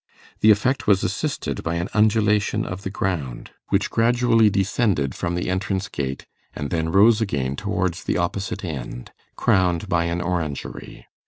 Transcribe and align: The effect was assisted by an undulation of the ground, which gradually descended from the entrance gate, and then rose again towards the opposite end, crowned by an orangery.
The 0.39 0.49
effect 0.49 0.87
was 0.87 1.03
assisted 1.03 1.61
by 1.61 1.75
an 1.75 1.87
undulation 1.93 2.65
of 2.65 2.81
the 2.81 2.89
ground, 2.89 3.51
which 3.69 3.91
gradually 3.91 4.49
descended 4.49 5.13
from 5.13 5.35
the 5.35 5.47
entrance 5.47 5.87
gate, 5.89 6.25
and 6.55 6.71
then 6.71 6.89
rose 6.91 7.21
again 7.21 7.55
towards 7.55 8.03
the 8.03 8.17
opposite 8.17 8.65
end, 8.65 9.11
crowned 9.35 9.87
by 9.89 10.05
an 10.05 10.19
orangery. 10.19 11.05